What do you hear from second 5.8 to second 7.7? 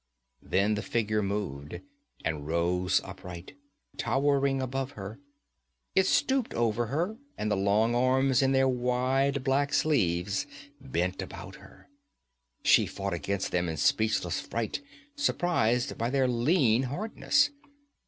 It stooped over her and the